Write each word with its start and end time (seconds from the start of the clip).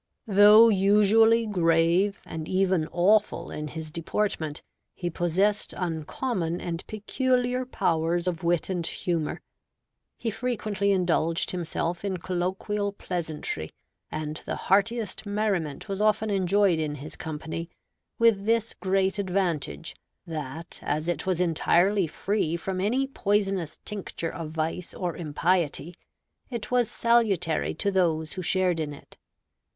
Though 0.25 0.69
usually 0.69 1.45
grave 1.45 2.19
and 2.25 2.47
even 2.49 2.87
awful 2.91 3.51
in 3.51 3.67
his 3.67 3.91
deportment, 3.91 4.63
he 4.95 5.11
possessed 5.11 5.75
uncommon 5.77 6.59
and 6.59 6.83
peculiar 6.87 7.67
powers 7.67 8.27
of 8.27 8.43
wit 8.43 8.67
and 8.67 8.83
humor; 8.87 9.41
he 10.17 10.31
frequently 10.31 10.91
indulged 10.91 11.51
himself 11.51 12.03
in 12.03 12.17
colloquial 12.17 12.91
pleasantry; 12.93 13.69
and 14.09 14.41
the 14.47 14.55
heartiest 14.55 15.27
merriment 15.27 15.87
was 15.87 16.01
often 16.01 16.31
enjoyed 16.31 16.79
in 16.79 16.95
his 16.95 17.15
company, 17.15 17.69
with 18.17 18.47
this 18.47 18.73
great 18.73 19.19
advantage, 19.19 19.95
that 20.25 20.79
as 20.81 21.07
it 21.07 21.27
was 21.27 21.39
entirely 21.39 22.07
free 22.07 22.57
from 22.57 22.81
any 22.81 23.05
poisonous 23.05 23.77
tincture 23.85 24.33
of 24.33 24.49
vice 24.49 24.95
or 24.95 25.15
impiety, 25.15 25.93
it 26.49 26.71
was 26.71 26.89
salutary 26.89 27.75
to 27.75 27.91
those 27.91 28.33
who 28.33 28.41
shared 28.41 28.79
in 28.79 28.93
it. 28.95 29.15